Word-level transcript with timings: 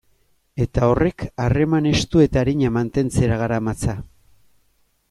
Eta 0.63 0.87
horrek 0.93 1.25
harreman 1.45 1.89
estu 1.91 2.25
eta 2.25 2.41
arina 2.45 2.73
mantentzera 2.79 3.39
garamatza. 3.45 3.97